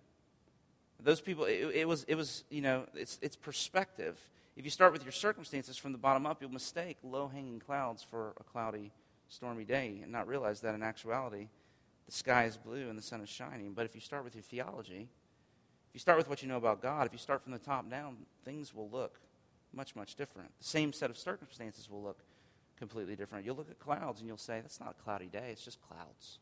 [1.02, 4.18] Those people, it, it, was, it was, you know, it's, it's perspective.
[4.58, 8.02] If you start with your circumstances from the bottom up, you'll mistake low hanging clouds
[8.02, 8.90] for a cloudy,
[9.28, 11.46] stormy day and not realize that in actuality,
[12.06, 13.72] the sky is blue and the sun is shining.
[13.72, 15.08] But if you start with your theology,
[15.88, 17.88] if you start with what you know about God, if you start from the top
[17.88, 19.20] down, things will look
[19.72, 20.50] much, much different.
[20.58, 22.18] The same set of circumstances will look
[22.76, 23.46] completely different.
[23.46, 26.40] You'll look at clouds and you'll say, that's not a cloudy day, it's just clouds.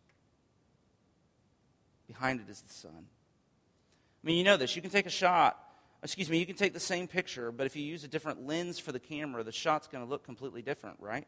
[2.06, 2.92] Behind it is the sun.
[2.96, 4.74] I mean, you know this.
[4.74, 5.65] You can take a shot,
[6.06, 8.78] excuse me, you can take the same picture, but if you use a different lens
[8.78, 11.26] for the camera, the shot's going to look completely different, right?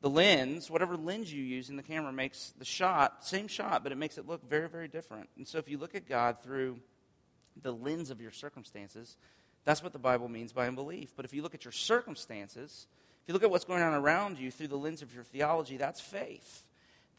[0.00, 3.92] The lens, whatever lens you use in the camera, makes the shot, same shot, but
[3.92, 5.28] it makes it look very, very different.
[5.36, 6.78] And so if you look at God through
[7.60, 9.18] the lens of your circumstances,
[9.66, 11.12] that's what the Bible means by unbelief.
[11.14, 12.86] But if you look at your circumstances,
[13.22, 15.76] if you look at what's going on around you through the lens of your theology,
[15.76, 16.64] that's faith.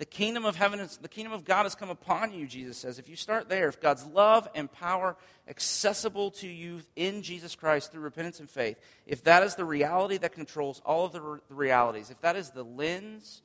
[0.02, 2.98] The kingdom of heaven, is, the kingdom of God has come upon you, Jesus says.
[2.98, 5.16] If you start there, if God's love and power
[5.48, 10.18] accessible to you in Jesus Christ through repentance and faith, if that is the reality
[10.18, 13.44] that controls all of the, re- the realities, if that is the lens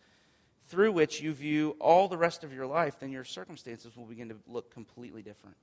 [0.69, 4.31] through which you view all the rest of your life, then your circumstances will begin
[4.31, 5.59] to look completely different.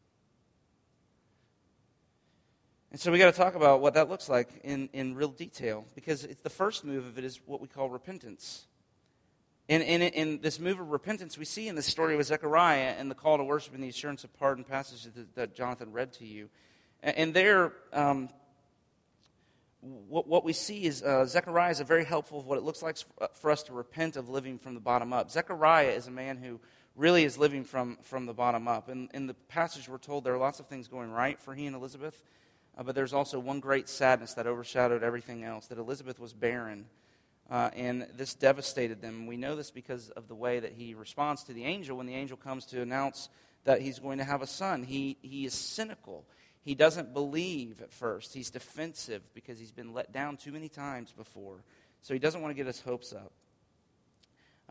[2.92, 5.86] And so we got to talk about what that looks like in, in real detail
[5.96, 8.68] because it's the first move of it is what we call repentance.
[9.70, 13.16] In, in, this move of repentance, we see in the story with Zechariah and the
[13.16, 16.50] call to worship and the assurance of pardon passage that, that Jonathan read to you.
[17.02, 18.28] And, and there, um,
[19.82, 22.82] what, what, we see is uh, Zechariah is a very helpful of what it looks
[22.82, 25.32] like uh, for us to repent of living from the bottom up.
[25.32, 26.60] Zechariah is a man who
[26.98, 28.90] really is living from, from the bottom up.
[28.90, 31.68] And in the passage, we're told there are lots of things going right for he
[31.68, 32.22] and Elizabeth,
[32.78, 36.86] uh, but there's also one great sadness that overshadowed everything else that Elizabeth was barren
[37.50, 39.28] uh, and this devastated them.
[39.28, 42.16] We know this because of the way that he responds to the angel when the
[42.16, 43.30] angel comes to announce
[43.66, 44.84] that he's going to have a son.
[44.84, 46.26] He, he is cynical.
[46.64, 48.34] He doesn't believe at first.
[48.34, 51.64] He's defensive because he's been let down too many times before.
[52.02, 53.32] So he doesn't want to get his hopes up.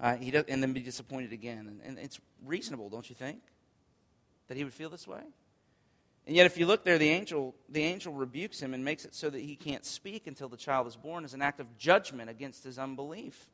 [0.01, 1.67] Uh, he does, and then be disappointed again.
[1.69, 3.41] And, and it's reasonable, don't you think,
[4.49, 5.21] that he would feel this way?
[6.27, 9.15] And yet, if you look there, the angel, the angel rebukes him and makes it
[9.15, 12.31] so that he can't speak until the child is born as an act of judgment
[12.31, 13.49] against his unbelief.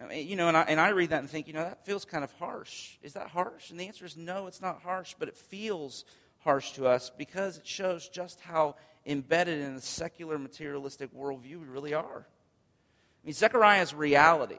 [0.00, 1.64] I mean, eh, you know, and I, and I read that and think, you know,
[1.64, 2.96] that feels kind of harsh.
[3.02, 3.70] Is that harsh?
[3.70, 6.04] And the answer is no, it's not harsh, but it feels
[6.40, 11.66] harsh to us because it shows just how embedded in the secular materialistic worldview we
[11.66, 12.26] really are.
[12.26, 14.58] I mean, Zechariah's reality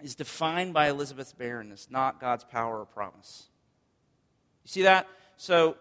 [0.00, 3.48] is defined by Elizabeth's barrenness, not God's power or promise.
[4.64, 5.08] You see that?
[5.36, 5.76] So,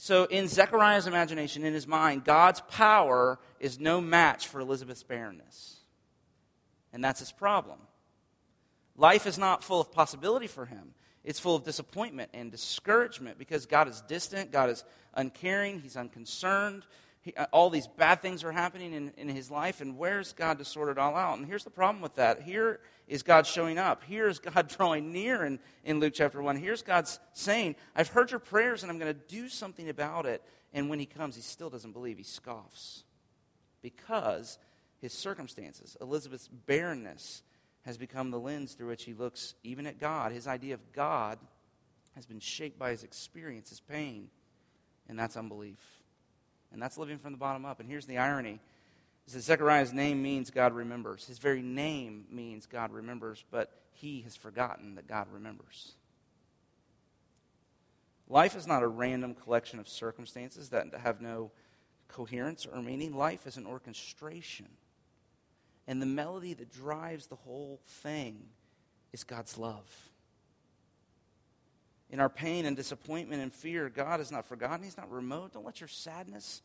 [0.00, 5.76] so in Zechariah's imagination, in his mind, God's power is no match for Elizabeth's barrenness.
[6.90, 7.78] And that's his problem.
[8.96, 10.94] Life is not full of possibility for him.
[11.22, 16.86] It's full of disappointment and discouragement because God is distant, God is uncaring, He's unconcerned.
[17.20, 20.56] He, uh, all these bad things are happening in, in his life, and where's God
[20.60, 21.36] to sort it all out?
[21.36, 22.40] And here's the problem with that.
[22.40, 24.04] Here is God showing up.
[24.04, 26.56] Here is God drawing near in, in Luke chapter 1.
[26.56, 30.42] Here's God saying, I've heard your prayers, and I'm going to do something about it.
[30.72, 32.18] And when he comes, he still doesn't believe.
[32.18, 33.02] He scoffs
[33.82, 34.58] because
[35.00, 37.42] his circumstances, Elizabeth's barrenness,
[37.82, 40.30] has become the lens through which he looks even at God.
[40.30, 41.38] His idea of God
[42.14, 44.28] has been shaped by his experience, his pain.
[45.08, 45.80] and that's unbelief.
[46.72, 47.80] And that's living from the bottom up.
[47.80, 48.60] And here's the irony
[49.26, 51.26] that Zechariah's name means God remembers.
[51.26, 55.92] His very name means God remembers, but he has forgotten that God remembers.
[58.28, 61.50] Life is not a random collection of circumstances that have no
[62.08, 63.14] coherence or meaning.
[63.14, 64.68] Life is an orchestration.
[65.86, 68.38] And the melody that drives the whole thing
[69.12, 70.10] is God's love.
[72.10, 74.84] In our pain and disappointment and fear, God is not forgotten.
[74.84, 75.52] He's not remote.
[75.52, 76.62] Don't let your sadness,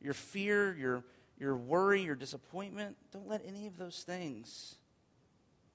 [0.00, 1.04] your fear, your,
[1.38, 4.76] your worry, your disappointment, don't let any of those things,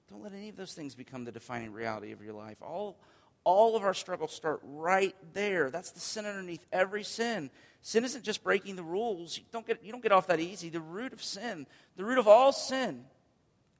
[0.08, 2.56] don't let any of those things become the defining reality of your life.
[2.60, 2.98] All,
[3.44, 5.70] all of our struggles start right there.
[5.70, 7.50] That's the sin underneath every sin.
[7.80, 9.38] Sin isn't just breaking the rules.
[9.38, 10.68] You don't get, you don't get off that easy.
[10.68, 13.04] The root of sin, the root of all sin,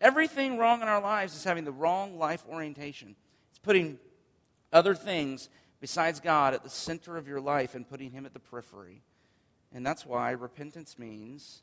[0.01, 3.15] everything wrong in our lives is having the wrong life orientation.
[3.51, 3.99] It's putting
[4.73, 5.49] other things
[5.81, 9.03] besides God at the center of your life and putting Him at the periphery.
[9.75, 11.63] And that's why repentance means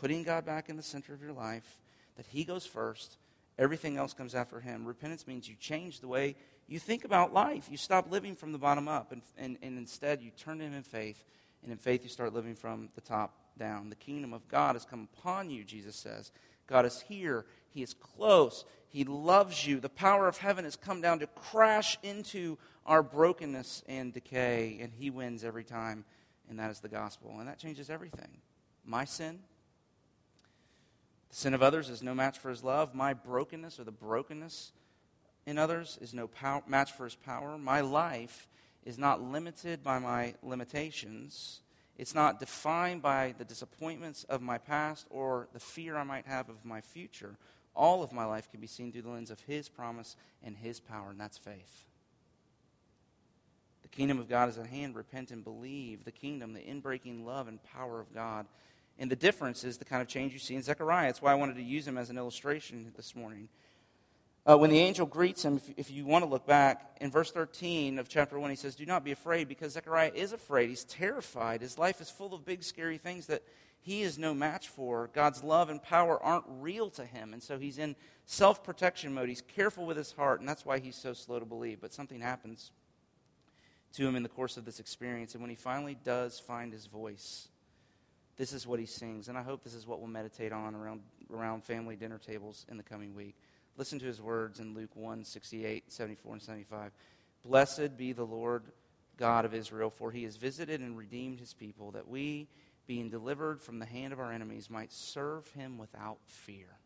[0.00, 1.78] putting God back in the center of your life,
[2.16, 3.18] that He goes first,
[3.58, 4.86] everything else comes after Him.
[4.86, 6.36] Repentance means you change the way
[6.66, 7.68] you think about life.
[7.70, 10.72] You stop living from the bottom up, and, and, and instead you turn to Him
[10.72, 11.24] in faith.
[11.62, 13.90] And in faith, you start living from the top down.
[13.90, 16.32] The kingdom of God has come upon you, Jesus says.
[16.66, 17.44] God is here.
[17.68, 18.64] He is close.
[18.88, 19.80] He loves you.
[19.80, 24.92] The power of heaven has come down to crash into our brokenness and decay, and
[24.92, 26.04] He wins every time,
[26.48, 27.36] and that is the gospel.
[27.38, 28.38] And that changes everything.
[28.84, 29.40] My sin,
[31.30, 32.94] the sin of others is no match for His love.
[32.94, 34.72] My brokenness or the brokenness
[35.46, 37.56] in others is no pow- match for his power.
[37.58, 38.48] My life
[38.84, 41.60] is not limited by my limitations.
[41.98, 46.48] It's not defined by the disappointments of my past or the fear I might have
[46.48, 47.36] of my future.
[47.74, 50.80] All of my life can be seen through the lens of his promise and his
[50.80, 51.84] power, and that's faith.
[53.82, 54.94] The kingdom of God is at hand.
[54.94, 56.04] Repent and believe.
[56.04, 58.46] The kingdom, the inbreaking love and power of God.
[59.00, 61.08] And the difference is the kind of change you see in Zechariah.
[61.08, 63.48] That's why I wanted to use him as an illustration this morning.
[64.46, 67.30] Uh, when the angel greets him, if, if, you want to look back, in verse
[67.30, 70.68] 13 of chapter 1, he says, Do not be afraid, because Zechariah is afraid.
[70.68, 71.62] He's terrified.
[71.62, 73.42] His life is full of big, scary things that
[73.80, 75.08] he is no match for.
[75.14, 77.32] God's love and power aren't real to him.
[77.32, 79.30] And so he's in self protection mode.
[79.30, 81.80] He's careful with his heart, and that's why he's so slow to believe.
[81.80, 82.70] But something happens
[83.94, 85.34] to him in the course of this experience.
[85.34, 87.48] And when he finally does find his voice,
[88.40, 89.28] this is what he sings.
[89.28, 92.78] And I hope this is what we'll meditate on around, around family dinner tables in
[92.78, 93.36] the coming week.
[93.76, 96.92] Listen to his words in Luke 1 68, 74, and 75.
[97.44, 98.62] Blessed be the Lord
[99.18, 102.48] God of Israel, for he has visited and redeemed his people, that we,
[102.86, 106.78] being delivered from the hand of our enemies, might serve him without fear.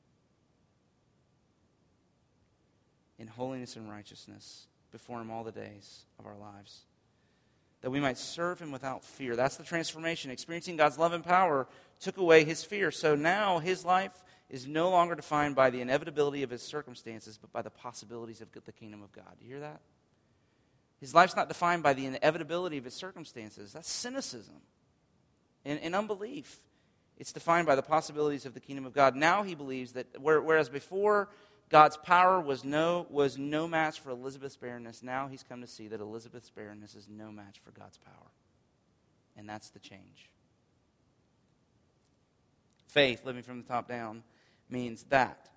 [3.17, 6.81] In holiness and righteousness before him all the days of our lives.
[7.85, 9.37] That we might serve him without fear.
[9.37, 10.31] That's the transformation.
[10.31, 11.67] Experiencing God's love and power
[12.01, 12.91] took away his fear.
[12.91, 17.53] So now his life is no longer defined by the inevitability of his circumstances, but
[17.53, 19.27] by the possibilities of the kingdom of God.
[19.39, 19.83] Do you hear that?
[20.99, 23.75] His life's not defined by the inevitability of his circumstances.
[23.75, 24.63] That's cynicism
[25.67, 26.57] and, and unbelief.
[27.19, 29.15] It's defined by the possibilities of the kingdom of God.
[29.15, 31.29] Now he believes that, whereas before
[31.75, 35.89] God's power was no, was no match for Elizabeth's barrenness, now he's come to see
[35.89, 38.31] that Elizabeth's barrenness is no match for God's power.
[39.37, 40.31] And that's the change.
[42.87, 44.23] Faith, living from the top down,
[44.71, 45.49] means that.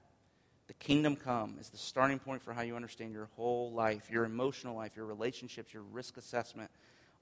[0.66, 4.26] The kingdom come is the starting point for how you understand your whole life, your
[4.26, 6.72] emotional life, your relationships, your risk assessment.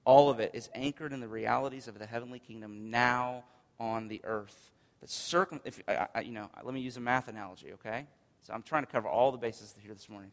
[0.06, 3.44] All of it is anchored in the realities of the heavenly kingdom now
[3.78, 4.70] on the earth.
[5.02, 8.06] The circum, if, I, you know, let me use a math analogy, okay?
[8.46, 10.30] So I'm trying to cover all the bases here this morning.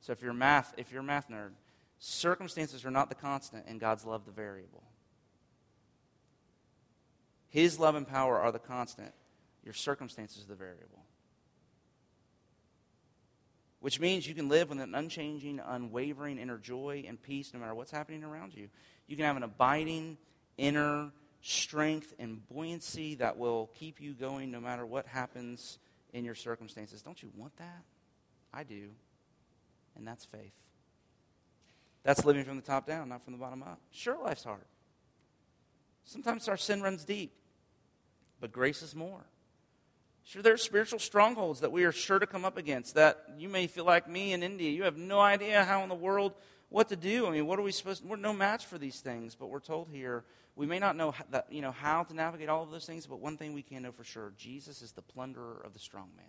[0.00, 1.52] So if you're a math, if you're a math nerd,
[1.98, 4.82] circumstances are not the constant, and God's love the variable.
[7.48, 9.12] His love and power are the constant,
[9.64, 11.06] your circumstances are the variable.
[13.80, 17.74] Which means you can live with an unchanging, unwavering inner joy and peace no matter
[17.74, 18.68] what's happening around you.
[19.06, 20.18] You can have an abiding
[20.58, 25.78] inner strength and buoyancy that will keep you going no matter what happens
[26.14, 27.02] in your circumstances.
[27.02, 27.82] Don't you want that?
[28.54, 28.88] I do.
[29.96, 30.54] And that's faith.
[32.04, 33.80] That's living from the top down, not from the bottom up.
[33.90, 34.64] Sure, life's hard.
[36.04, 37.32] Sometimes our sin runs deep,
[38.40, 39.24] but grace is more.
[40.22, 43.48] Sure, there are spiritual strongholds that we are sure to come up against that you
[43.48, 44.70] may feel like me in India.
[44.70, 46.34] You have no idea how in the world
[46.68, 47.26] what to do.
[47.26, 49.60] I mean, what are we supposed to, we're no match for these things, but we're
[49.60, 50.24] told here
[50.56, 53.06] we may not know how, that, you know, how to navigate all of those things,
[53.06, 56.10] but one thing we can know for sure Jesus is the plunderer of the strong
[56.16, 56.26] man.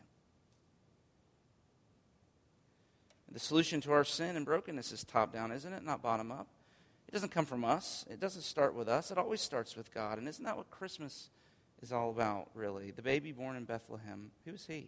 [3.32, 5.84] The solution to our sin and brokenness is top down, isn't it?
[5.84, 6.48] Not bottom up.
[7.08, 8.06] It doesn't come from us.
[8.10, 9.12] It doesn't start with us.
[9.12, 10.18] It always starts with God.
[10.18, 11.30] And isn't that what Christmas
[11.82, 12.92] is all about, really?
[12.92, 14.88] The baby born in Bethlehem, who is he?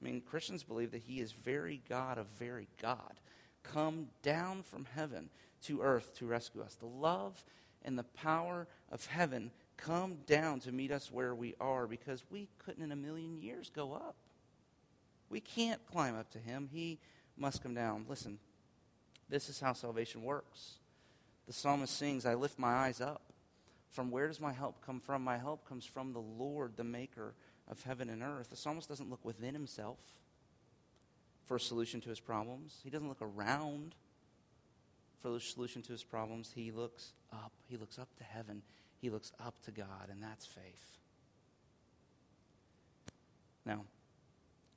[0.00, 3.20] I mean, Christians believe that he is very God of very God,
[3.62, 5.28] come down from heaven
[5.64, 6.74] to earth to rescue us.
[6.74, 7.44] The love
[7.84, 12.48] and the power of heaven come down to meet us where we are because we
[12.58, 14.16] couldn't in a million years go up.
[15.28, 16.68] We can't climb up to him.
[16.72, 16.98] He
[17.36, 18.06] must come down.
[18.08, 18.38] Listen,
[19.28, 20.74] this is how salvation works.
[21.46, 23.22] The psalmist sings, I lift my eyes up.
[23.90, 25.22] From where does my help come from?
[25.22, 27.34] My help comes from the Lord, the maker
[27.68, 28.50] of heaven and earth.
[28.50, 29.98] The psalmist doesn't look within himself
[31.46, 33.94] for a solution to his problems, he doesn't look around
[35.22, 36.52] for the solution to his problems.
[36.54, 37.52] He looks up.
[37.68, 38.62] He looks up to heaven.
[39.00, 40.98] He looks up to God, and that's faith.
[43.64, 43.84] Now,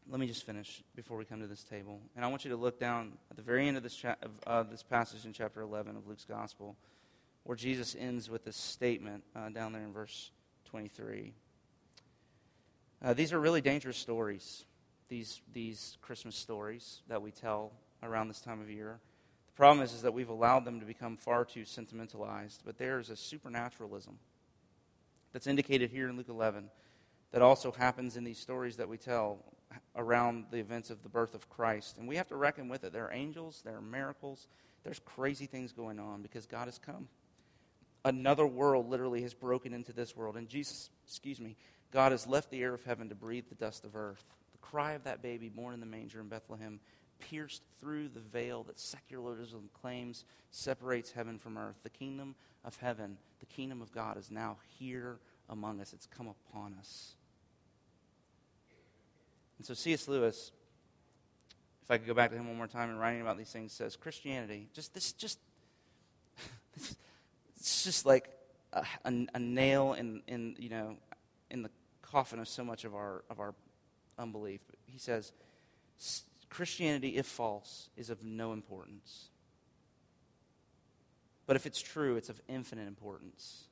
[0.09, 1.99] let me just finish before we come to this table.
[2.15, 4.31] And I want you to look down at the very end of this, cha- of,
[4.45, 6.75] uh, this passage in chapter 11 of Luke's Gospel,
[7.43, 10.31] where Jesus ends with this statement uh, down there in verse
[10.65, 11.33] 23.
[13.03, 14.65] Uh, these are really dangerous stories,
[15.09, 17.71] these, these Christmas stories that we tell
[18.03, 18.99] around this time of year.
[19.55, 22.99] The problem is, is that we've allowed them to become far too sentimentalized, but there
[22.99, 24.19] is a supernaturalism
[25.31, 26.69] that's indicated here in Luke 11
[27.31, 29.39] that also happens in these stories that we tell
[29.95, 31.97] around the events of the birth of Christ.
[31.97, 32.91] And we have to reckon with it.
[32.91, 34.47] There are angels, there are miracles,
[34.83, 37.07] there's crazy things going on because God has come.
[38.03, 40.35] Another world literally has broken into this world.
[40.35, 41.55] And Jesus, excuse me,
[41.93, 44.25] God has left the air of heaven to breathe the dust of earth.
[44.51, 46.81] The cry of that baby born in the manger in Bethlehem
[47.19, 51.77] pierced through the veil that secularism claims separates heaven from earth.
[51.83, 55.93] The kingdom of heaven, the kingdom of God, is now here among us.
[55.93, 57.13] It's come upon us.
[59.57, 60.07] And so C.S.
[60.07, 60.51] Lewis,
[61.83, 63.71] if I could go back to him one more time and writing about these things,
[63.71, 65.39] says Christianity, just this, just
[67.55, 68.29] it's just like
[68.73, 70.97] a, a, a, nail in, in you know
[71.49, 71.69] in the
[72.01, 73.53] coffin of so much of our of our
[74.17, 74.61] unbelief.
[74.87, 75.31] He says
[76.49, 79.29] Christianity, if false, is of no importance.
[81.45, 83.65] But if it's true, it's of infinite importance.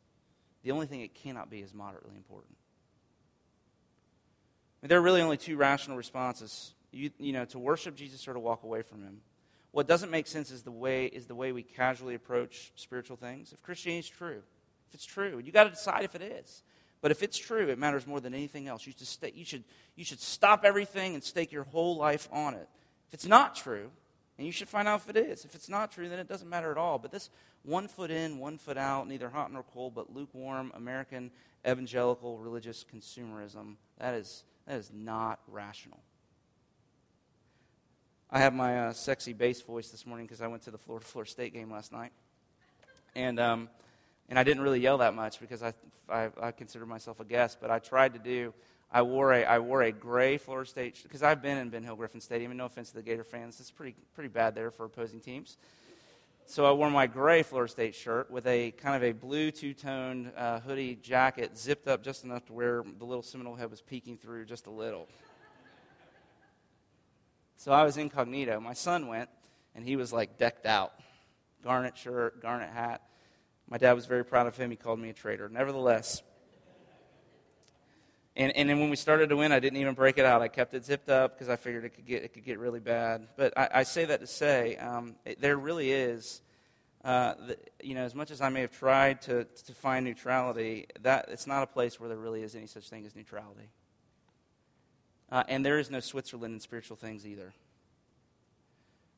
[0.63, 2.55] The only thing it cannot be is moderately important
[4.83, 6.73] there are really only two rational responses.
[6.91, 9.21] You, you know, to worship Jesus or to walk away from him.
[9.71, 13.53] What doesn't make sense is the way is the way we casually approach spiritual things.
[13.53, 14.43] If Christianity is true,
[14.87, 16.61] if it's true, you got to decide if it is.
[17.03, 18.87] But if it's true, it matters more than anything else.
[18.87, 19.65] You, stay, you, should,
[19.97, 22.69] you should stop everything and stake your whole life on it.
[23.09, 23.91] If it's not true,
[24.37, 25.43] and you should find out if it is.
[25.43, 26.97] If it's not true, then it doesn't matter at all.
[26.97, 27.29] But this
[27.63, 31.29] one foot in, one foot out, neither hot nor cold, but lukewarm American
[31.67, 35.99] evangelical religious consumerism, that is, that is not rational.
[38.31, 41.05] I have my uh, sexy bass voice this morning because I went to the Florida
[41.05, 42.13] Florida State game last night,
[43.13, 43.69] and um,
[44.29, 45.73] and I didn't really yell that much because I,
[46.09, 48.53] I I consider myself a guest, but I tried to do.
[48.91, 51.95] I wore a I wore a gray Florida State because I've been in Ben Hill
[51.95, 54.85] Griffin Stadium, and no offense to the Gator fans, it's pretty pretty bad there for
[54.85, 55.57] opposing teams.
[56.45, 60.31] So I wore my gray Florida State shirt with a kind of a blue two-toned
[60.35, 64.17] uh, hoodie jacket zipped up just enough to where the little Seminole head was peeking
[64.17, 65.07] through just a little.
[67.55, 68.59] So I was incognito.
[68.59, 69.29] My son went,
[69.73, 70.91] and he was like decked out.
[71.63, 73.01] Garnet shirt, garnet hat.
[73.67, 74.69] My dad was very proud of him.
[74.69, 75.49] He called me a traitor.
[75.49, 76.21] Nevertheless,
[78.35, 80.41] and, and then when we started to win, I didn't even break it out.
[80.41, 82.79] I kept it zipped up because I figured it could get, it could get really
[82.79, 83.27] bad.
[83.37, 86.41] But I, I say that to say um, it, there really is,
[87.03, 90.87] uh, the, you know, as much as I may have tried to, to find neutrality,
[91.01, 93.69] that it's not a place where there really is any such thing as neutrality.
[95.31, 97.53] Uh, and there is no Switzerland in spiritual things either.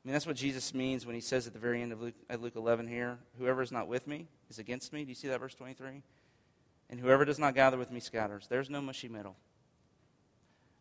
[0.06, 2.13] I mean, that's what Jesus means when he says at the very end of Luke,
[2.39, 5.04] Luke 11 here, whoever is not with me is against me.
[5.04, 6.04] Do you see that verse 23?
[6.89, 8.48] and whoever does not gather with me scatters.
[8.48, 9.36] There's no mushy middle.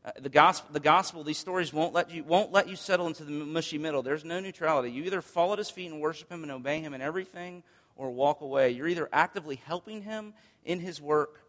[0.05, 3.25] Uh, the, gospel, the gospel, these stories won't let, you, won't let you settle into
[3.25, 4.03] the mushy middle.
[4.03, 4.91] There's no neutrality.
[4.91, 7.63] You either fall at his feet and worship him and obey him in everything,
[7.97, 8.71] or walk away.
[8.71, 11.41] You're either actively helping him in his work,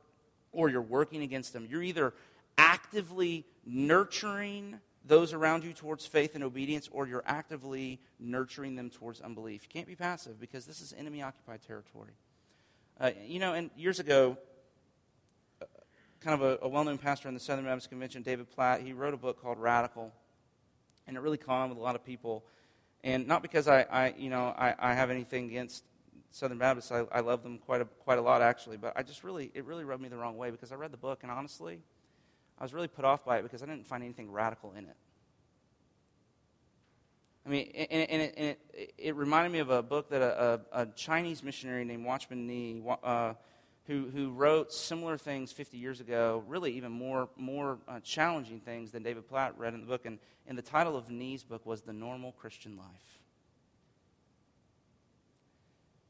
[0.53, 1.67] or you're working against him.
[1.69, 2.13] You're either
[2.57, 9.22] actively nurturing those around you towards faith and obedience, or you're actively nurturing them towards
[9.22, 9.64] unbelief.
[9.64, 12.14] You can't be passive because this is enemy occupied territory.
[12.99, 14.38] Uh, you know, and years ago,
[16.22, 18.93] kind of a, a well known pastor in the Southern Baptist Convention, David Platt, he
[18.93, 20.12] wrote a book called Radical.
[21.08, 22.43] And it really caught on with a lot of people.
[23.03, 25.84] And not because I, I you know, I, I have anything against
[26.32, 26.91] Southern Baptists.
[26.91, 28.78] I, I love them quite a, quite a lot, actually.
[28.78, 30.97] But I just really, it really rubbed me the wrong way because I read the
[30.97, 31.82] book, and honestly,
[32.58, 34.95] I was really put off by it because I didn't find anything radical in it.
[37.45, 40.62] I mean, and, and, it, and it, it, reminded me of a book that a,
[40.74, 43.34] a, a Chinese missionary named Watchman Nee, uh,
[43.86, 48.91] who, who wrote similar things 50 years ago, really even more, more uh, challenging things
[48.91, 50.08] than David Platt read in the book.
[50.08, 53.20] And, and the title of Nee's book was The Normal Christian Life.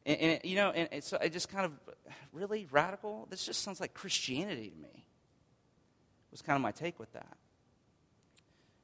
[0.06, 1.74] And, and it, you know, and so it just kind of
[2.32, 3.28] really radical.
[3.30, 5.06] This just sounds like Christianity to me.
[6.36, 7.38] Was kind of my take with that.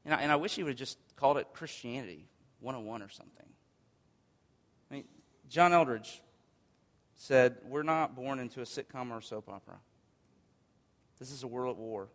[0.05, 2.29] And I, and I wish he would have just called it Christianity
[2.61, 3.45] 101 or something.
[4.89, 5.03] I mean,
[5.49, 6.21] John Eldredge
[7.13, 9.79] said, We're not born into a sitcom or a soap opera.
[11.19, 12.07] This is a world at war.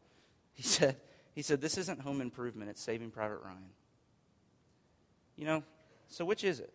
[0.55, 0.97] He said,
[1.35, 3.59] he said, This isn't home improvement, it's saving Private Ryan.
[5.37, 5.63] You know,
[6.09, 6.73] so which is it?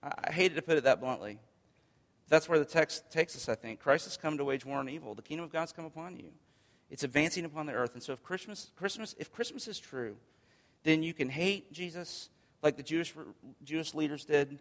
[0.00, 1.40] I, I hated to put it that bluntly.
[2.28, 3.80] That's where the text takes us, I think.
[3.80, 5.16] Christ has come to wage war on evil.
[5.16, 6.30] The kingdom of God's come upon you.
[6.90, 7.94] It's advancing upon the earth.
[7.94, 10.16] And so if Christmas, Christmas, if Christmas is true,
[10.82, 12.28] then you can hate Jesus
[12.62, 13.14] like the Jewish,
[13.64, 14.58] Jewish leaders did.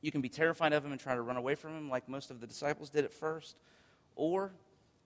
[0.00, 2.30] You can be terrified of him and try to run away from him like most
[2.30, 3.56] of the disciples did at first.
[4.16, 4.52] Or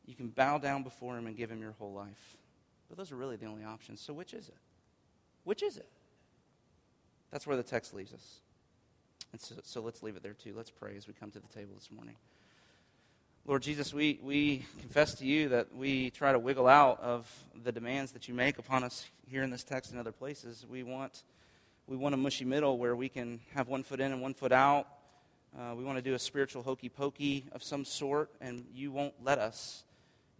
[0.07, 2.37] you can bow down before him and give him your whole life.
[2.89, 4.01] But those are really the only options.
[4.01, 4.57] So which is it?
[5.45, 5.89] Which is it?
[7.31, 8.41] That's where the text leaves us.
[9.33, 10.55] And so, so let's leave it there too.
[10.57, 12.17] Let's pray as we come to the table this morning.
[13.49, 17.31] Lord Jesus, we, we confess to you that we try to wiggle out of
[17.63, 20.67] the demands that you make upon us here in this text and other places.
[20.69, 21.23] We want,
[21.87, 24.51] we want a mushy middle where we can have one foot in and one foot
[24.51, 24.89] out.
[25.57, 29.15] Uh, we want to do a spiritual hokey pokey of some sort, and you won't
[29.23, 29.85] let us.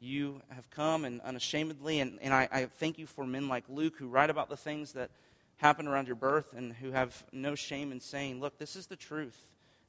[0.01, 3.95] You have come and unashamedly, and, and I, I thank you for men like Luke
[3.99, 5.11] who write about the things that
[5.59, 8.97] happen around your birth and who have no shame in saying, Look, this is the
[8.97, 9.47] truth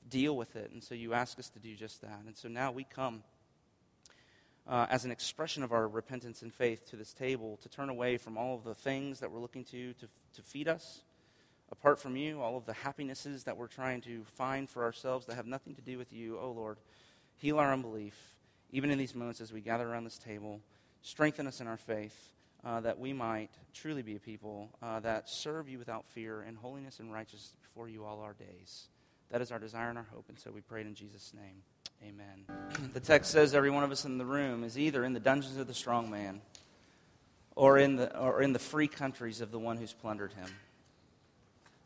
[0.09, 0.71] deal with it.
[0.71, 2.21] And so you ask us to do just that.
[2.25, 3.23] And so now we come
[4.67, 8.17] uh, as an expression of our repentance and faith to this table to turn away
[8.17, 11.01] from all of the things that we're looking to to, to feed us
[11.71, 15.35] apart from you, all of the happinesses that we're trying to find for ourselves that
[15.35, 16.37] have nothing to do with you.
[16.41, 16.77] Oh Lord,
[17.35, 18.15] heal our unbelief,
[18.71, 20.61] even in these moments as we gather around this table.
[21.01, 22.33] Strengthen us in our faith.
[22.65, 26.55] Uh, that we might truly be a people uh, that serve you without fear in
[26.55, 28.89] holiness and righteousness before you all our days.
[29.29, 31.61] That is our desire and our hope, and so we pray it in Jesus' name.
[32.03, 32.89] Amen.
[32.93, 35.57] The text says every one of us in the room is either in the dungeons
[35.57, 36.41] of the strong man
[37.55, 40.47] or in the, or in the free countries of the one who's plundered him.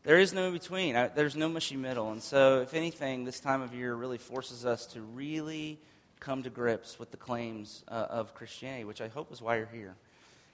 [0.04, 0.94] There is no in between.
[1.14, 2.10] There's no mushy middle.
[2.12, 5.78] And so, if anything, this time of year really forces us to really
[6.18, 9.68] come to grips with the claims uh, of Christianity, which I hope is why you're
[9.72, 9.94] here.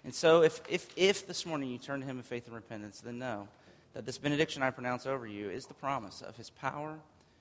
[0.05, 3.01] And so, if, if, if this morning you turn to Him in faith and repentance,
[3.01, 3.49] then know
[3.99, 7.01] that this benediction I pronounce over you is the promise of his power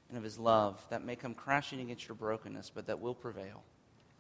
[0.10, 3.62] and of his love that may come crashing against your brokenness, but that will prevail.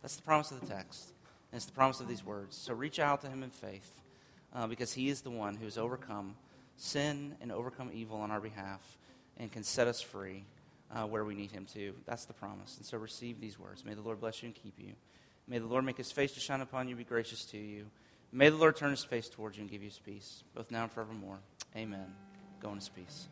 [0.04, 1.14] That's the promise of the text,
[1.52, 2.56] and it's the promise of these words.
[2.56, 4.04] So reach out to him in faith,
[4.54, 6.36] uh, because he is the one who has overcome
[6.76, 9.00] sin and overcome evil on our behalf
[9.38, 10.44] and can set us free
[10.96, 11.96] uh, where we need him to.
[12.06, 12.78] That's the promise.
[12.78, 13.84] And so receive these words.
[13.84, 14.94] May the Lord bless you and keep you.
[15.48, 17.88] May the Lord make his face to shine upon you, be gracious to you.
[18.32, 20.84] May the Lord turn his face towards you and give you his peace, both now
[20.84, 21.40] and forevermore.
[21.76, 22.26] Amen.
[22.62, 23.28] Go in his peace.